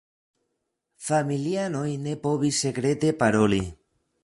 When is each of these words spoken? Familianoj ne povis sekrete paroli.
Familianoj 1.07 1.91
ne 2.07 2.17
povis 2.25 2.65
sekrete 2.67 3.15
paroli. 3.23 3.63